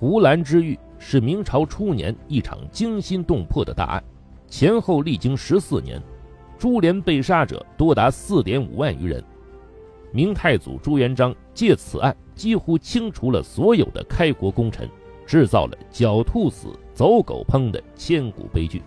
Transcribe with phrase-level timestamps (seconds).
[0.00, 4.02] 胡兰之狱是明朝初年一场惊心动魄的大案，
[4.46, 6.00] 前后历经十四年，
[6.56, 9.22] 株连被杀者多达四点五万余人。
[10.10, 14.88] 明太祖朱元璋借此案几乎清除了所有的开国功臣，
[15.26, 18.82] 制造了狡兔死，走狗烹的千古悲剧。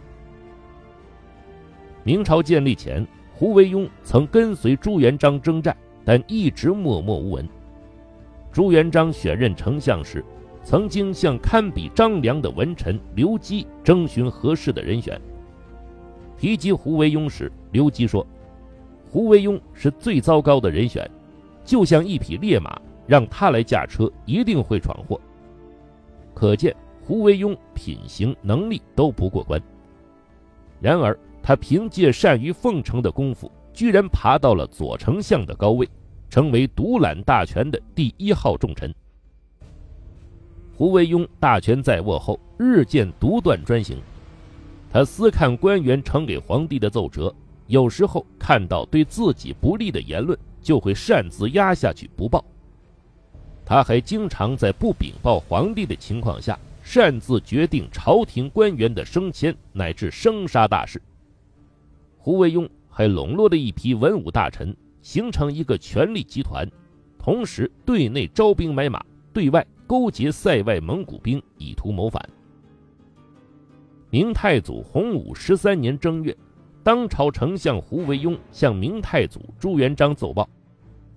[2.04, 3.06] 明朝建立前，
[3.36, 7.48] 胡惟庸曾跟随朱元璋征战，但一直默默无闻。
[8.52, 10.26] 朱元璋选任丞相时，
[10.64, 15.20] 曾经向堪比张良的文臣刘基征询合适的人选。
[16.38, 18.26] 提及胡惟庸时，刘基说
[19.10, 21.10] ：“胡惟庸是最糟糕的人选，
[21.64, 25.20] 就像一匹烈马，让他来驾车，一定会闯祸。”
[26.34, 26.76] 可见
[27.06, 29.62] 胡惟庸品行能力都不过关。
[30.82, 35.88] 然而，他凭借善于奉承的功夫，居然爬到了左丞相的高位，
[36.30, 38.94] 成为独揽大权的第一号重臣。
[40.76, 43.98] 胡惟庸大权在握后，日渐独断专行。
[44.92, 47.34] 他私看官员呈给皇帝的奏折，
[47.68, 52.44] 有时候看到对自己不利的言论，就会擅自压下去不报。
[53.66, 61.02] 他还经常在不禀报皇帝的情况下，擅自决定朝廷官员的升迁乃至生杀大事。
[62.18, 66.70] 胡惟庸还笼络了一批文武大臣，形成一个权力集团，
[67.18, 72.28] 同时对内招兵买马，对外勾结塞外蒙古兵，以图谋反。
[74.10, 76.36] 明太祖洪武十三年正月，
[76.84, 80.48] 当朝丞相胡惟庸向明太祖朱元璋奏报，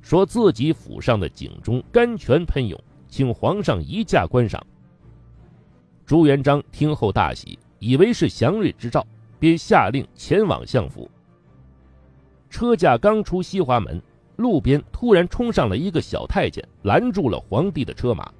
[0.00, 4.64] 说自己府上的井中甘泉喷涌，请皇上移驾观赏。
[6.04, 9.06] 朱元璋听后大喜，以为是祥瑞之兆。
[9.38, 11.10] 便下令前往相府。
[12.48, 14.00] 车驾刚出西华门，
[14.36, 18.32] 路边突然冲上了一个小太监，拦住了皇帝的车马，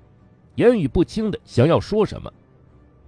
[0.57, 2.31] 言语不清的想要说什么。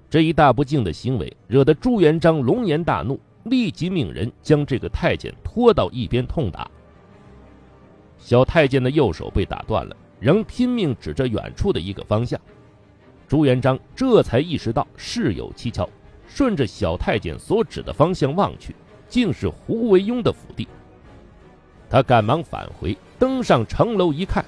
[0.08, 6.70] 这一大不敬的行为，惹得朱元璋龙颜大怒，立即命人将这个太监拖到一边痛打。
[8.16, 12.40] 小太监的右手被打断了，仍拼命指着远处的一个方向。
[13.26, 15.88] 朱元璋这才意识到事有蹊跷。
[16.30, 18.76] 顺着小太监所指的方向望去，
[19.08, 20.68] 竟是胡惟庸的府邸。
[21.88, 24.44] 他赶忙返回，登上城楼一看，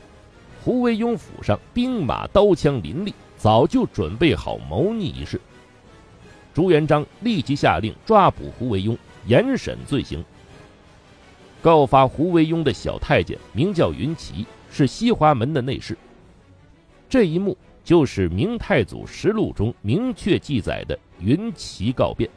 [0.63, 5.41] 胡惟庸府上兵马刀枪林立，早就准备好谋逆一事。
[6.53, 10.23] 朱元璋立即下令抓捕胡惟庸，严审罪行。
[11.63, 15.97] 告发胡惟庸的小太监名叫云奇，是西华门的内侍。
[17.09, 20.99] 这一幕就是明太祖实录中明确记载的。
[21.21, 22.29] 云奇告变。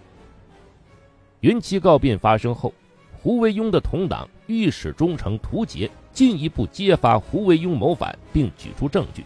[1.41, 2.73] 云奇告变发生后，
[3.23, 9.23] 胡惟庸的同党御史中丞涂杰进一步揭发胡惟庸谋反，并举出证据。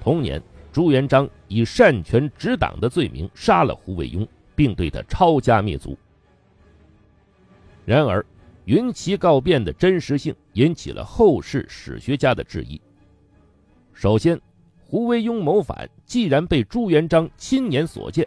[0.00, 0.40] 同年，
[0.72, 4.24] 朱元璋以擅权执党的罪名杀了胡惟庸，
[4.54, 5.98] 并对他抄家灭族。
[7.84, 8.24] 然而，
[8.66, 12.80] 云奇告变的真实性引起了后世史学家的质疑。
[13.92, 14.40] 首先，
[14.84, 18.24] 胡惟庸谋反既然被朱元璋亲眼所见。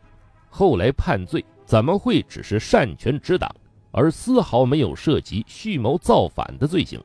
[0.49, 3.49] 后来判罪，怎么会只是擅权执党，
[3.97, 7.01] 而丝毫没有涉及蓄谋造反的罪行？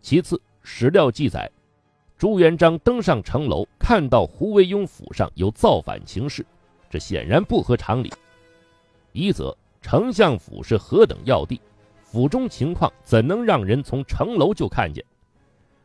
[0.00, 1.50] 其次，史料记载，
[2.16, 6.42] 朱元璋登上城楼，看到胡惟庸府上有造反情势，
[6.88, 8.10] 这显然不合常理。
[9.12, 11.60] 一则，丞相府是何等要地，
[12.02, 15.04] 府中情况怎能让人从城楼就看见？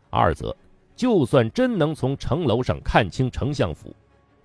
[0.09, 0.55] 二则，
[0.95, 3.93] 就算真能从城楼上看清丞相府，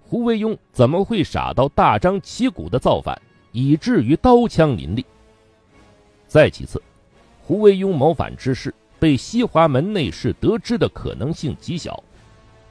[0.02, 3.16] 胡惟庸怎么会傻到大张旗鼓的造反，
[3.52, 5.06] 以至于刀枪林立？
[6.28, 6.80] 再其次，
[7.42, 12.00] 胡惟庸谋反之事被西华门内侍得知的可能性极小，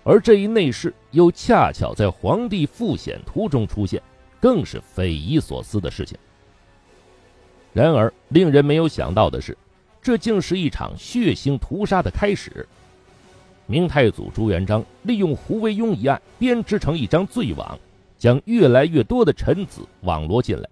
[0.03, 4.01] 而这一内侍又恰巧在皇帝复显图中出现，
[4.39, 6.15] 更是匪夷所思的事情。
[7.73, 9.57] 然而，令人没有想到的是，
[10.01, 12.67] 这竟是一场血腥屠杀的开始。
[13.65, 17.77] 明太祖朱元璋利用胡惟庸一案编织成一张罪网，
[18.17, 20.69] 将越来越多的臣子网罗进来。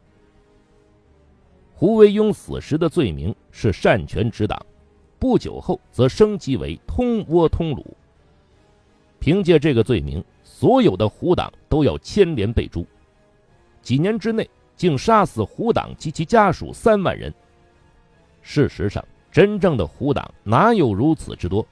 [1.77, 4.57] 胡惟庸死时的罪名是擅权执党，
[5.19, 7.83] 不久后则升级为通倭通虏。
[9.19, 12.87] 凭借这个罪名，所有的胡党都要牵连被诛。
[13.81, 17.33] 几年之内，竟杀死胡党及其家属三万人。
[18.41, 21.67] 事实上，真正的胡党哪有如此之多？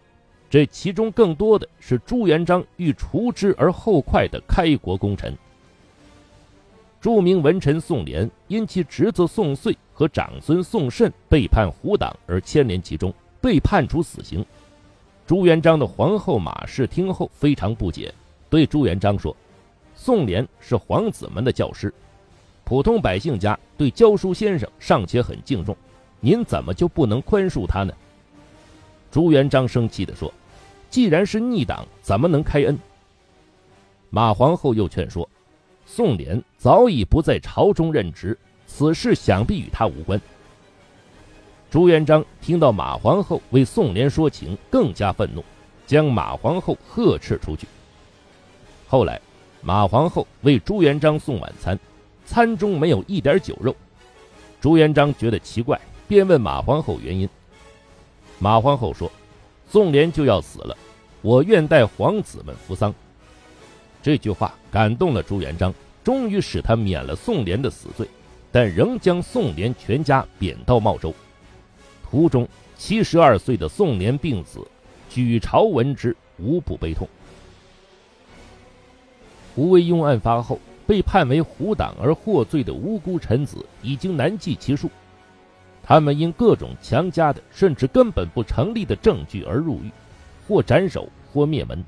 [0.50, 5.34] 这其中更多的是朱元璋欲除之而后快的开国功臣。
[7.04, 14.44] 著名文臣宋濂因其侄子宋遂和长孙宋慎背叛胡党而牵连其中，被判处死刑。
[15.28, 18.14] 朱元璋的皇后马氏听后非常不解，
[18.50, 19.36] 对朱元璋说
[19.98, 21.94] ：“宋濂是皇子们的教师，
[22.64, 25.76] 普通百姓家对教书先生尚且很敬重，
[26.22, 27.94] 您怎么就不能宽恕他呢？”
[29.12, 30.34] 朱元璋生气地说
[30.90, 32.80] ：“既然是逆党，怎么能开恩？”
[34.10, 35.28] 马皇后又劝说
[35.86, 40.20] ：“宋濂早已不在朝中任职，此事想必与他无关。”
[41.70, 45.44] 朱元璋听到马皇后为宋濂说情，更加愤怒，
[45.88, 47.68] 将马皇后呵斥出去。
[48.88, 49.20] 后来，
[49.62, 51.80] 马皇后为朱元璋送晚餐，
[52.26, 53.76] 餐中没有一点酒肉。
[54.62, 57.28] 朱元璋觉得奇怪，便问马皇后原因。
[58.38, 59.12] 马皇后说
[59.68, 60.78] ：“宋濂就要死了，
[61.22, 62.94] 我愿代皇子们扶丧。”
[64.04, 65.74] 这句话感动了朱元璋，
[66.04, 68.06] 终于使他免了宋濂的死罪，
[68.52, 71.16] 但仍将宋濂全家贬到茂州。
[72.04, 72.46] 途中，
[72.78, 74.60] 七十二岁的宋濂病死，
[75.10, 77.08] 举朝闻之，无不悲痛。
[79.56, 84.92] 胡惟庸案发后，被判为胡党而获罪的无辜臣子已经难计其数。
[85.82, 89.90] 他们因各种强加的甚至根本不成立的证据而入狱，
[90.46, 91.82] 或斩首，或灭门。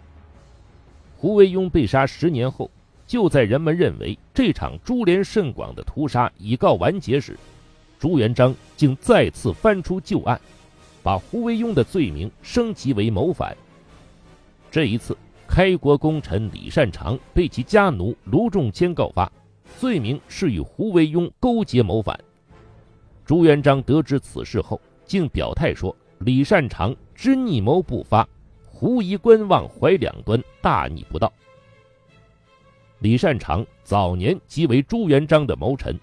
[1.25, 2.69] 胡惟庸被杀十年后，
[3.07, 7.35] 就在人们认为这场株连甚广的屠杀已告完结时，
[7.97, 10.39] 朱元璋竟再次翻出旧案，
[11.01, 13.57] 把胡惟庸的罪名升级为谋反。
[14.69, 15.17] 这一次，
[15.47, 19.27] 开国功臣李善长被其家奴卢仲谦告发，
[19.79, 22.15] 罪名是与胡惟庸勾结谋反。
[23.25, 28.29] 朱元璋得知此事后，竟表态说：“李善长知逆谋不发，
[28.77, 31.31] 狐疑观望，怀两端，大逆不道。”
[32.99, 35.97] 李善长早年即为朱元璋的谋臣，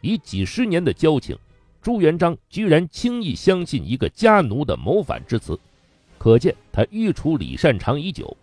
[0.00, 1.36] 以几十年的交情，
[1.82, 5.58] 朱元璋居然轻易相信一个家奴的谋反之词，
[6.16, 8.36] 可见他欲除李善长已久。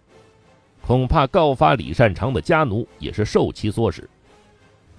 [0.85, 4.09] 恐怕告发李善长的家奴也是受其唆使，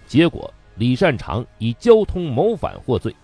[0.07, 0.53] 结果。
[0.77, 3.15] 李善长以交通谋反获罪，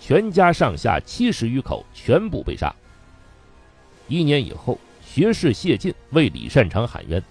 [0.00, 2.74] 全家上下七十余口全部被杀。
[4.08, 4.76] 一年以后，
[5.16, 7.22] 学士谢晋为李善长喊冤，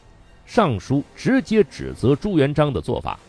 [0.44, 3.20] 上书直接指责朱元璋的做法。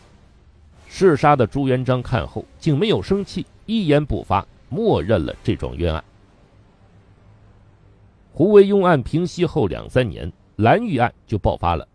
[0.89, 6.03] 弑杀的朱元璋看后竟没有生气，一言不发，默认了这桩冤案。
[8.33, 11.87] 胡惟庸案平息后两三年，蓝玉案就爆发了。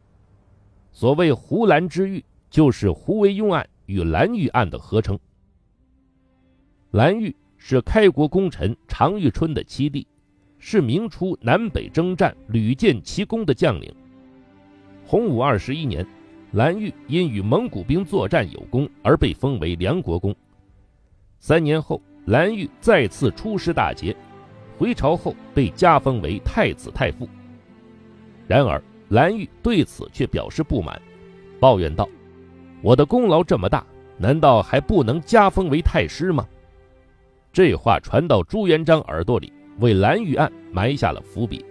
[0.92, 3.68] 所谓“胡蓝之狱”，就是胡惟庸案。
[3.86, 5.18] 与蓝玉案的合称。
[6.92, 10.06] 蓝玉是开国功臣常遇春的七弟，
[10.64, 13.92] 是明初南北征战屡建奇功的将领。
[15.04, 16.06] 洪武二十一年，
[16.52, 20.32] 蓝玉因与蒙古兵作战有功而被封为梁国公。
[21.40, 24.14] 三年后，蓝玉再次出师大捷，
[24.78, 27.28] 回朝后被加封为太子太傅。
[28.46, 31.02] 然而，蓝玉对此却表示不满，
[31.58, 32.08] 抱怨道。
[32.82, 33.84] 我的功劳这么大，
[34.16, 36.46] 难道还不能加封为太师吗？
[37.52, 41.64] 这话传到朱元璋耳朵里，为蓝玉案埋下了伏笔。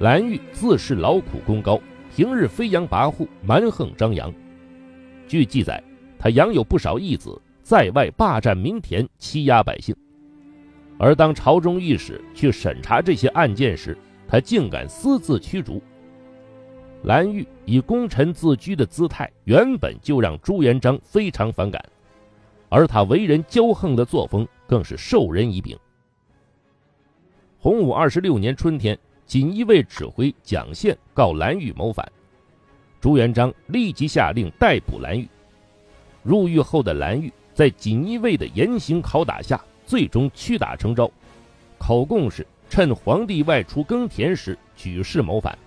[0.00, 1.80] 蓝玉自恃劳苦功高，
[2.14, 4.32] 平日飞扬跋扈，蛮横张扬。
[5.26, 5.82] 据记载，
[6.18, 9.94] 他养有不少义子，在外霸占民田，欺压百姓。
[10.98, 13.96] 而当朝中御史去审查这些案件时，
[14.28, 15.82] 他竟敢私自驱逐。
[17.02, 21.84] 蓝玉以功臣自居的姿态，原本就让朱元璋非常反感，
[22.68, 25.76] 而他为人骄横的作风更是授人以柄。
[27.64, 32.06] 洪武二十六年春天，锦衣卫指挥蒋宪告蓝玉谋反，
[33.00, 35.26] 朱元璋立即下令逮捕蓝玉。
[36.22, 41.10] 入狱后的蓝玉，在锦衣卫的严刑拷打下，最终屈打成招，
[41.78, 45.58] 口供是趁皇帝外出耕田时举事谋反。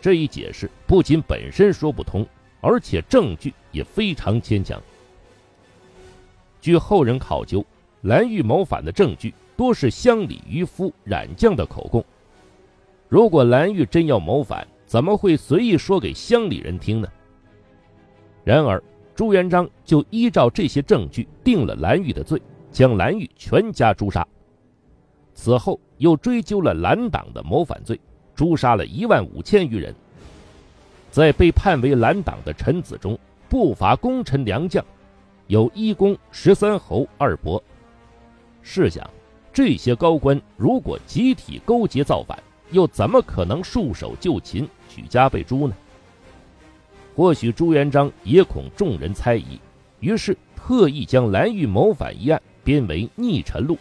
[0.00, 2.26] 这一解释不仅本身说不通，
[2.60, 4.82] 而且证据也非常牵强。
[6.60, 7.64] 据后人考究，
[8.00, 12.04] 蓝玉谋反的证据多是乡里渔夫染将的口供。
[13.08, 17.08] 如果蓝玉真要谋反，怎么会随意说给乡里人听呢？
[18.44, 18.82] 然而，
[19.14, 24.26] 朱元璋就依照这些证据定了蓝玉的罪，将蓝玉全家诛杀。
[25.34, 27.98] 此后又追究了蓝党的谋反罪。
[28.34, 29.94] 诛杀了一万五千余人，
[31.10, 34.84] 在被判为蓝党的臣子中，不乏功臣良将，
[35.46, 37.62] 有一公、十三侯、二伯。
[38.60, 39.08] 试想，
[39.56, 42.38] 这些高官如果集体勾结造反，
[42.72, 45.74] 又怎么可能束手就擒、举家被诛呢？
[47.14, 49.58] 或许朱元璋也恐众人猜疑，
[50.00, 53.78] 于是特意将蓝玉谋反一案编为逆臣录，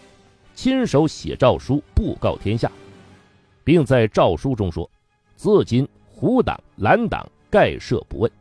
[0.53, 2.72] 亲手写诏书布告天下。
[3.65, 4.89] 并在诏书中说
[5.36, 8.32] ：“自今胡党、蓝党盖赦不问。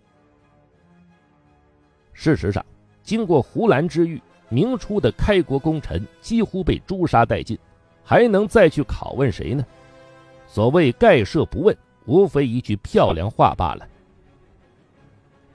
[2.13, 2.65] 事实上，
[3.03, 4.23] 经过胡兰之狱，
[4.55, 7.59] 明初的开国功臣几乎被诛杀殆尽，
[8.05, 9.67] 还能再去拷问谁呢？
[10.47, 13.85] 所谓盖赦不问，无非一句漂亮话罢了。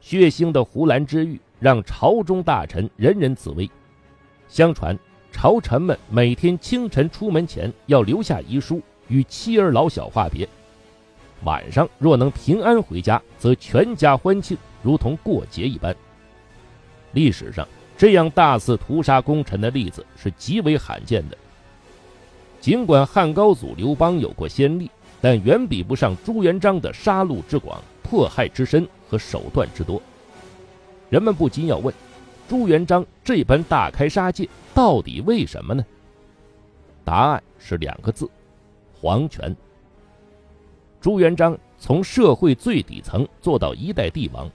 [0.01, 3.69] 血腥的胡兰之狱让朝中大臣人人自危。
[4.49, 4.97] 相传，
[5.31, 10.45] 朝臣们每天清晨出门前要留下遗书，与妻儿老小话别；
[11.45, 15.95] 晚上若能平安回家，则全家欢庆，如同过节一般。
[17.13, 17.65] 历史上，
[17.99, 21.37] 这样大肆屠杀功臣的例子是极为罕见的。
[22.61, 24.89] 尽管汉高祖刘邦有过先例，
[25.19, 30.01] 但远比不上朱元璋的杀戮之广、迫害之深和手段之多。
[31.09, 31.93] 人们不禁要问：
[32.47, 35.85] 朱元璋这般大开杀戒，到底为什么呢？
[37.03, 38.29] 答案是两个字：
[39.01, 39.53] 皇权。
[41.01, 44.49] 朱元璋从社会最底层做到一代帝王。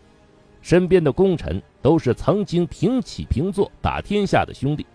[0.64, 4.86] 身边的功臣都是曾经平起平坐打天下的兄弟。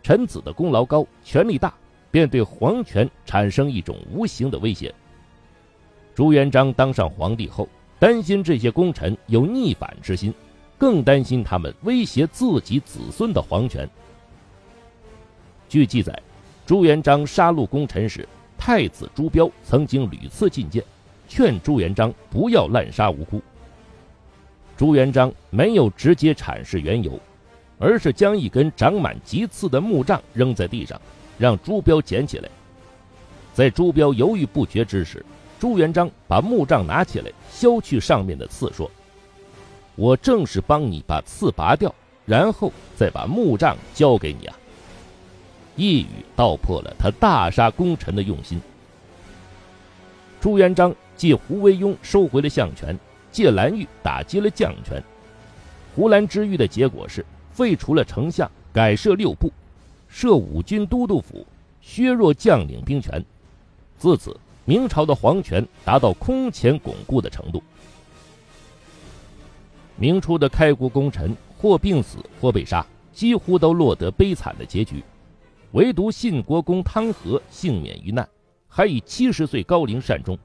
[0.00, 1.74] 臣子的功劳高、权力大，
[2.08, 4.94] 便对皇权产生一种无形的威胁。
[6.14, 10.32] 朱元璋当上皇帝后，担心这些功臣有逆反之心，
[10.78, 13.90] 更担心他们威胁自己子孙的皇权。
[15.68, 16.16] 据记载，
[16.64, 20.80] 朱元璋杀戮功臣时，太子朱标曾经屡次进谏，
[21.26, 23.42] 劝朱元璋不要滥杀无辜。
[24.80, 27.20] 朱元璋没有直接阐释缘由，
[27.78, 30.98] 而是将一根长满棘刺的木杖扔在地上，
[31.36, 32.48] 让朱标捡起来。
[33.52, 35.22] 在朱标犹豫不决之时，
[35.58, 38.90] 朱元璋把木杖拿起来，削去上面的刺，说
[39.96, 41.94] ：“我正是帮你把刺拔掉，
[42.24, 44.56] 然后再把木杖交给你啊。”
[45.76, 48.58] 一语道破了他大杀功臣的用心。
[50.40, 52.98] 朱元璋借胡惟庸收回了相权。
[53.30, 55.02] 借蓝玉打击了将权，
[55.94, 59.52] 胡兰之狱的结果是废除了丞相，改设六部，
[60.08, 61.46] 设五军都督府，
[61.80, 63.24] 削弱将领兵权。
[63.98, 67.62] 自此，明朝的皇权达到空前巩固的程度。
[69.96, 75.04] 明初的开国功臣或病死，或被杀，几乎都落得悲惨的结局，
[75.72, 78.26] 唯独信国公汤和幸免于难，
[78.66, 80.38] 还以七十岁高龄善终。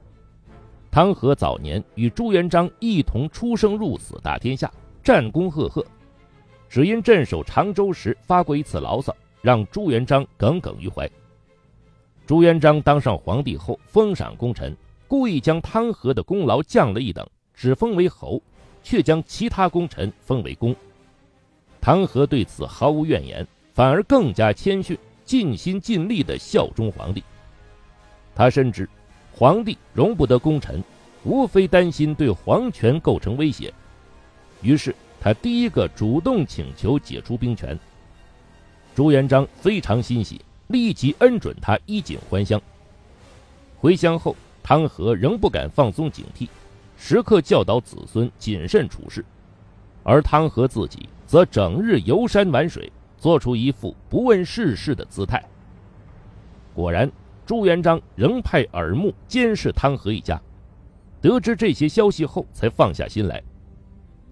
[0.96, 4.72] 汤和早年与朱元璋一同出生入死打天下，
[5.04, 5.84] 战功赫赫，
[6.70, 11.06] 只因镇守常州时发过一次牢骚，让朱元璋耿耿于怀。
[12.24, 14.74] 朱元璋当上皇帝后，封赏功臣，
[15.06, 18.40] 故意将汤和的功劳降了一等，只封为侯，
[18.82, 20.74] 却将其他功臣封为公。
[21.78, 27.22] 汤和对此毫无怨言，反而更加谦逊，尽心尽力地效忠皇帝。
[28.34, 28.88] 他深知。
[29.38, 30.82] 皇帝容不得功臣，
[31.22, 33.70] 无非担心对皇权构成威胁，
[34.62, 37.78] 于是他第一个主动请求解除兵权。
[38.94, 42.58] 朱元璋非常欣喜，立即恩准他衣锦还乡。
[43.78, 46.48] 回乡后，汤和仍不敢放松警惕，
[46.96, 49.22] 时刻教导子孙谨慎处事，
[50.02, 55.44] 而汤和自己则整日游山玩水，做出一副不问世事的姿态。
[56.74, 57.12] 果然。
[57.46, 60.38] 朱元璋仍派耳目监视汤和一家，
[61.20, 63.40] 得知这些消息后，才放下心来。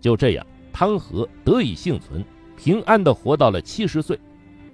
[0.00, 2.25] 就这样，汤和得以幸存，
[2.56, 4.18] 平安地活到了七十岁，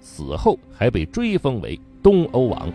[0.00, 2.72] 死后还被追封为东欧王。